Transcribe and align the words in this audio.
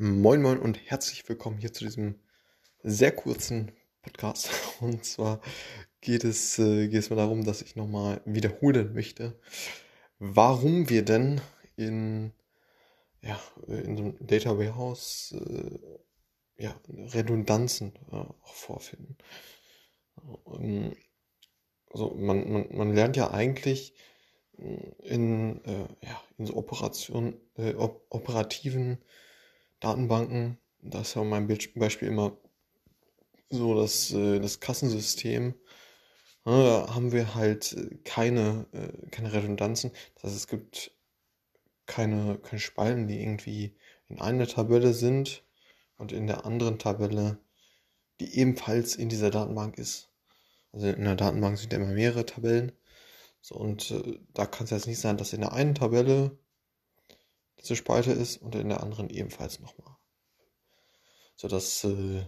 Moin 0.00 0.42
Moin 0.42 0.60
und 0.60 0.78
herzlich 0.88 1.28
willkommen 1.28 1.58
hier 1.58 1.72
zu 1.72 1.82
diesem 1.84 2.20
sehr 2.84 3.10
kurzen 3.10 3.72
Podcast. 4.00 4.48
Und 4.80 5.04
zwar 5.04 5.40
geht 6.00 6.22
es, 6.22 6.56
äh, 6.60 6.86
geht 6.86 7.00
es 7.00 7.10
mir 7.10 7.16
darum, 7.16 7.44
dass 7.44 7.62
ich 7.62 7.74
nochmal 7.74 8.22
wiederholen 8.24 8.94
möchte, 8.94 9.40
warum 10.20 10.88
wir 10.88 11.04
denn 11.04 11.40
in, 11.74 12.32
ja, 13.22 13.40
in 13.66 13.96
so 13.96 14.04
einem 14.04 14.16
Data 14.24 14.56
Warehouse 14.56 15.32
äh, 15.32 16.62
ja, 16.62 16.80
Redundanzen 16.88 17.92
äh, 18.12 18.14
auch 18.14 18.54
vorfinden. 18.54 19.18
Ähm, 20.46 20.94
also 21.90 22.14
man, 22.14 22.52
man, 22.52 22.68
man 22.70 22.94
lernt 22.94 23.16
ja 23.16 23.32
eigentlich 23.32 23.94
in, 24.52 25.60
äh, 25.64 25.88
ja, 26.06 26.22
in 26.36 26.46
so 26.46 26.54
Operation, 26.54 27.40
äh, 27.56 27.74
op 27.74 28.06
operativen 28.10 28.98
Datenbanken, 29.80 30.58
das 30.82 31.08
ist 31.08 31.14
ja 31.14 31.24
mein 31.24 31.46
Beispiel 31.46 32.08
immer 32.08 32.36
so 33.50 33.74
das, 33.74 34.12
äh, 34.12 34.40
das 34.40 34.60
Kassensystem, 34.60 35.54
da 36.44 36.94
haben 36.94 37.12
wir 37.12 37.34
halt 37.34 37.76
keine, 38.04 38.66
äh, 38.72 39.10
keine 39.10 39.32
Redundanzen. 39.32 39.92
Das 40.14 40.24
heißt, 40.24 40.36
es 40.36 40.46
gibt 40.46 40.92
keine, 41.86 42.38
keine 42.38 42.60
Spalten, 42.60 43.06
die 43.06 43.20
irgendwie 43.20 43.74
in 44.08 44.20
einer 44.20 44.46
Tabelle 44.46 44.94
sind 44.94 45.44
und 45.98 46.12
in 46.12 46.26
der 46.26 46.46
anderen 46.46 46.78
Tabelle, 46.78 47.38
die 48.20 48.38
ebenfalls 48.38 48.96
in 48.96 49.08
dieser 49.08 49.30
Datenbank 49.30 49.78
ist. 49.78 50.10
Also 50.72 50.88
in 50.88 51.04
der 51.04 51.16
Datenbank 51.16 51.58
sind 51.58 51.72
ja 51.72 51.78
immer 51.78 51.92
mehrere 51.92 52.24
Tabellen. 52.24 52.72
So, 53.42 53.56
und 53.56 53.90
äh, 53.90 54.18
da 54.34 54.46
kann 54.46 54.64
es 54.64 54.70
jetzt 54.70 54.86
nicht 54.86 55.00
sein, 55.00 55.18
dass 55.18 55.32
in 55.32 55.42
der 55.42 55.52
einen 55.52 55.74
Tabelle 55.74 56.38
diese 57.60 57.76
Spalte 57.76 58.12
ist 58.12 58.38
und 58.38 58.54
in 58.54 58.68
der 58.68 58.82
anderen 58.82 59.10
ebenfalls 59.10 59.60
nochmal. 59.60 59.96
So 61.36 61.48
dass, 61.48 61.84
äh, 61.84 62.26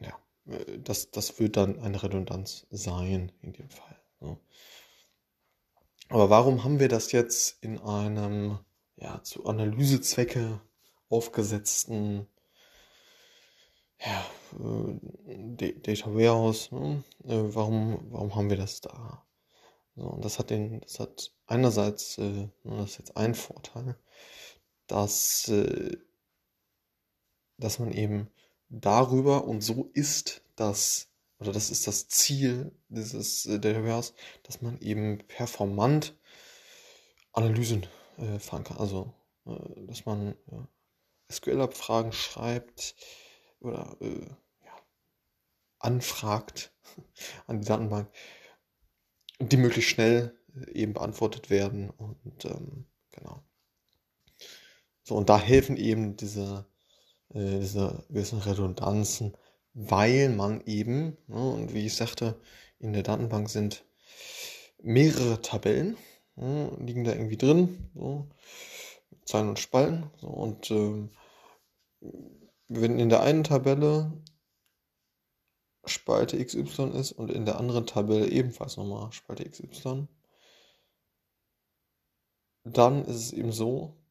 ja, 0.00 0.18
äh, 0.46 0.78
das, 0.78 1.10
das 1.10 1.38
wird 1.38 1.56
dann 1.56 1.80
eine 1.80 2.02
Redundanz 2.02 2.66
sein 2.70 3.32
in 3.42 3.52
dem 3.52 3.70
Fall. 3.70 4.00
So. 4.20 4.38
Aber 6.08 6.30
warum 6.30 6.62
haben 6.62 6.78
wir 6.78 6.88
das 6.88 7.12
jetzt 7.12 7.62
in 7.62 7.78
einem 7.78 8.58
ja, 8.96 9.22
zu 9.22 9.46
Analysezwecke 9.46 10.60
aufgesetzten 11.08 12.26
ja, 13.98 14.24
äh, 14.58 15.72
Data 15.80 16.14
Warehouse? 16.14 16.70
Ne? 16.70 17.02
Äh, 17.24 17.54
warum, 17.54 18.06
warum 18.10 18.34
haben 18.34 18.50
wir 18.50 18.56
das 18.56 18.80
da? 18.80 19.24
So, 19.96 20.04
und 20.04 20.24
das 20.24 20.38
hat 20.38 20.50
den, 20.50 20.80
das 20.80 21.00
hat 21.00 21.32
einerseits, 21.46 22.18
äh, 22.18 22.48
das 22.64 22.90
ist 22.90 22.98
jetzt 22.98 23.16
ein 23.16 23.34
Vorteil, 23.34 23.96
dass, 24.92 25.48
äh, 25.48 25.96
dass 27.56 27.78
man 27.78 27.92
eben 27.92 28.28
darüber 28.68 29.44
und 29.44 29.62
so 29.62 29.90
ist 29.94 30.42
das, 30.54 31.08
oder 31.38 31.52
das 31.52 31.70
ist 31.70 31.86
das 31.86 32.08
Ziel 32.08 32.78
dieses 32.88 33.46
äh, 33.46 33.58
Database, 33.58 34.12
dass 34.42 34.60
man 34.60 34.78
eben 34.80 35.26
performant 35.28 36.14
Analysen 37.32 37.86
äh, 38.18 38.38
fahren 38.38 38.64
kann. 38.64 38.76
Also, 38.76 39.14
äh, 39.46 39.86
dass 39.86 40.04
man 40.04 40.36
ja, 40.50 40.68
SQL-Abfragen 41.30 42.12
schreibt 42.12 42.94
oder 43.60 43.96
äh, 44.02 44.26
ja, 44.62 44.76
anfragt 45.78 46.74
an 47.46 47.62
die 47.62 47.66
Datenbank, 47.66 48.12
die 49.40 49.56
möglichst 49.56 49.90
schnell 49.90 50.38
äh, 50.54 50.70
eben 50.72 50.92
beantwortet 50.92 51.48
werden 51.48 51.88
und 51.88 52.44
ähm, 52.44 52.84
genau. 53.10 53.42
So, 55.04 55.16
und 55.16 55.28
da 55.28 55.38
helfen 55.38 55.76
eben 55.76 56.16
diese, 56.16 56.66
äh, 57.30 57.60
diese 57.60 58.04
gewissen 58.08 58.38
Redundanzen, 58.40 59.36
weil 59.74 60.28
man 60.30 60.62
eben, 60.66 61.16
ne, 61.26 61.50
und 61.52 61.74
wie 61.74 61.86
ich 61.86 61.96
sagte, 61.96 62.40
in 62.78 62.92
der 62.92 63.02
Datenbank 63.02 63.50
sind 63.50 63.84
mehrere 64.82 65.40
Tabellen, 65.42 65.96
ne, 66.36 66.76
liegen 66.80 67.04
da 67.04 67.12
irgendwie 67.12 67.36
drin, 67.36 67.90
so, 67.94 68.28
Zeilen 69.24 69.50
und 69.50 69.58
Spalten. 69.58 70.10
So, 70.20 70.28
und 70.28 70.70
äh, 70.70 71.08
wenn 72.68 72.98
in 72.98 73.08
der 73.08 73.22
einen 73.22 73.44
Tabelle 73.44 74.12
Spalte 75.84 76.42
XY 76.44 76.90
ist 76.90 77.12
und 77.12 77.30
in 77.30 77.44
der 77.44 77.58
anderen 77.58 77.86
Tabelle 77.86 78.28
ebenfalls 78.28 78.76
nochmal 78.76 79.10
Spalte 79.12 79.48
XY, 79.48 80.06
dann 82.64 83.04
ist 83.04 83.16
es 83.16 83.32
eben 83.32 83.52
so, 83.52 84.01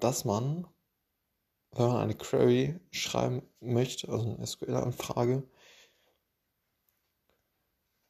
dass 0.00 0.24
man, 0.24 0.66
wenn 1.72 1.86
man 1.86 1.96
eine 1.96 2.14
Query 2.14 2.80
schreiben 2.90 3.42
möchte, 3.60 4.08
also 4.08 4.34
eine 4.34 4.46
SQL-Anfrage, 4.46 5.48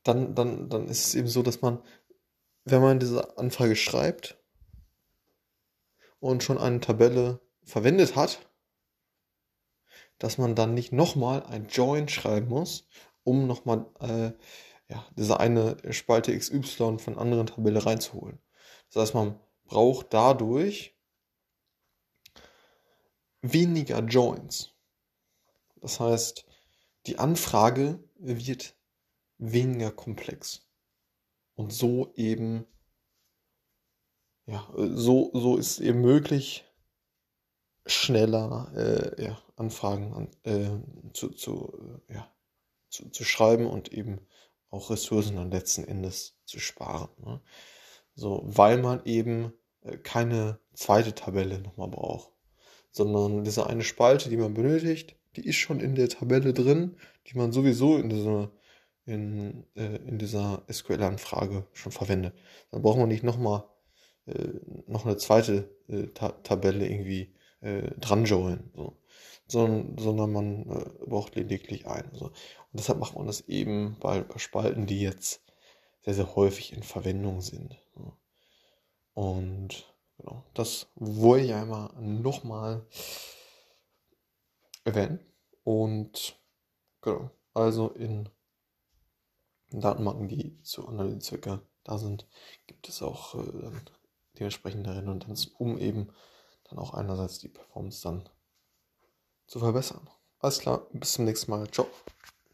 dann, 0.03 0.35
dann, 0.35 0.69
dann 0.71 0.89
ist 0.89 1.07
es 1.07 1.15
eben 1.15 1.29
so, 1.29 1.43
dass 1.43 1.61
man, 1.61 1.83
wenn 2.65 2.81
man 2.81 2.99
diese 2.99 3.37
Anfrage 3.39 3.77
schreibt 3.77 4.39
und 6.21 6.43
schon 6.43 6.59
eine 6.59 6.81
Tabelle 6.81 7.41
verwendet 7.63 8.17
hat, 8.17 8.51
dass 10.19 10.39
man 10.39 10.55
dann 10.55 10.75
nicht 10.75 10.93
nochmal 10.93 11.43
ein 11.45 11.67
Join 11.69 12.09
schreiben 12.09 12.49
muss, 12.49 12.87
um 13.25 13.47
nochmal 13.47 13.87
äh, 14.01 14.33
ja, 14.91 15.07
diese 15.17 15.39
eine 15.41 15.77
Spalte 15.93 16.37
XY 16.37 16.99
von 16.99 17.19
anderen 17.19 17.47
Tabelle 17.47 17.85
reinzuholen. 17.85 18.39
Das 18.93 19.03
heißt, 19.03 19.15
man 19.15 19.39
braucht 19.65 20.13
dadurch 20.13 20.97
weniger 23.43 24.01
Joins. 24.01 24.75
Das 25.81 26.01
heißt, 26.01 26.45
die 27.07 27.19
Anfrage 27.19 28.03
wird 28.17 28.77
weniger 29.39 29.91
komplex. 29.91 30.67
Und 31.55 31.73
so 31.73 32.13
eben, 32.17 32.67
ja, 34.47 34.69
so, 34.77 35.31
so 35.35 35.57
ist 35.57 35.79
eben 35.81 36.01
möglich, 36.01 36.65
schneller 37.87 38.73
äh, 38.77 39.25
ja, 39.25 39.43
Anfragen 39.57 40.13
an, 40.13 40.29
äh, 40.43 41.13
zu, 41.13 41.31
zu, 41.31 42.01
äh, 42.09 42.15
ja, 42.15 42.33
zu, 42.89 43.09
zu 43.11 43.25
schreiben 43.25 43.67
und 43.67 43.93
eben 43.93 44.27
auch 44.69 44.91
Ressourcen 44.91 45.37
dann 45.37 45.51
letzten 45.51 45.85
Endes 45.85 46.37
zu 46.45 46.61
sparen. 46.61 47.11
Ne? 47.19 47.41
So, 48.15 48.43
weil 48.45 48.79
man 48.79 49.05
eben 49.05 49.53
äh, 49.81 49.97
keine 49.97 50.61
zweite 50.75 51.15
Tabelle 51.15 51.61
nochmal 51.61 51.89
braucht 51.89 52.33
sondern 52.91 53.45
diese 53.45 53.67
eine 53.67 53.83
Spalte, 53.83 54.29
die 54.29 54.37
man 54.37 54.55
benötigt, 54.55 55.17
die 55.37 55.47
ist 55.47 55.57
schon 55.57 55.81
in 55.81 55.95
der 55.95 56.09
Tabelle 56.09 56.53
drin, 56.53 56.97
die 57.27 57.37
man 57.37 57.53
sowieso 57.53 57.97
in 57.97 58.09
dieser, 58.09 58.51
in, 59.07 59.65
äh, 59.77 59.97
in 60.07 60.19
dieser 60.19 60.65
SQL-Anfrage 60.71 61.67
schon 61.73 61.93
verwendet. 61.93 62.35
Dann 62.71 62.83
braucht 62.83 62.99
man 62.99 63.09
nicht 63.09 63.23
nochmal 63.23 63.65
äh, 64.27 64.49
noch 64.87 65.07
eine 65.07 65.17
zweite 65.17 65.71
äh, 65.89 66.09
Ta 66.09 66.31
Tabelle 66.43 66.87
irgendwie 66.87 67.35
äh, 67.61 67.91
dran 67.99 68.25
joinen, 68.25 68.71
so. 68.75 68.97
sondern, 69.47 69.97
sondern 69.99 70.33
man 70.33 70.71
äh, 70.71 71.07
braucht 71.07 71.37
lediglich 71.37 71.87
eine. 71.87 72.11
So. 72.15 72.27
Und 72.27 72.35
deshalb 72.75 72.99
macht 72.99 73.15
man 73.15 73.27
das 73.27 73.43
eben 73.49 73.97
bei, 74.01 74.23
bei 74.23 74.39
Spalten, 74.39 74.87
die 74.87 75.01
jetzt 75.01 75.45
sehr, 76.01 76.15
sehr 76.15 76.35
häufig 76.35 76.73
in 76.73 76.83
Verwendung 76.83 77.41
sind. 77.41 77.79
So. 77.95 78.17
Und 79.15 79.93
das 80.55 80.89
wollte 80.95 81.47
ich 81.47 81.55
einmal 81.55 81.91
nochmal 82.01 82.87
erwähnen. 84.85 85.21
Und 85.65 86.39
genau, 87.03 87.31
also 87.55 87.91
in 87.91 88.29
Datenbanken, 89.71 90.29
die 90.29 90.61
zu 90.63 90.89
Analysezwecke 90.89 91.63
da 91.85 91.99
sind, 91.99 92.27
gibt 92.67 92.89
es 92.89 93.03
auch 93.03 93.35
äh, 93.37 93.71
dementsprechende 94.39 94.95
Redundanz, 94.97 95.47
um 95.59 95.79
eben 95.79 96.13
dann 96.65 96.79
auch 96.79 96.95
einerseits 96.95 97.39
die 97.39 97.49
Performance 97.49 98.03
dann 98.03 98.29
zu 99.47 99.59
verbessern. 99.59 100.09
Alles 100.39 100.59
klar, 100.59 100.87
bis 100.93 101.13
zum 101.13 101.25
nächsten 101.25 101.51
Mal. 101.51 101.71
Ciao. 101.71 101.87